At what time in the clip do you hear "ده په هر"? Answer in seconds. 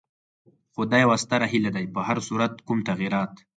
1.75-2.17